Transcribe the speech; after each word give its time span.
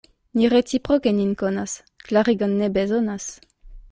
Ni 0.37 0.45
reciproke 0.51 1.11
nin 1.17 1.35
konas, 1.41 1.75
klarigon 2.07 2.57
ne 2.63 2.71
bezonas. 2.79 3.29